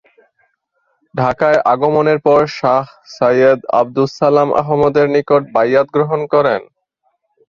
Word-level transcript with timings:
ঢাকায় 1.15 1.59
আগমনের 1.73 2.19
পর 2.27 2.41
শাহ 2.59 2.83
সাইয়েদ 3.15 3.59
আবদুস 3.79 4.11
সালাম 4.19 4.49
আহমদের 4.61 5.05
নিকট 5.15 5.41
বাইয়াত 5.55 5.87
গ্রহণ 5.95 6.21
করেন। 6.33 6.61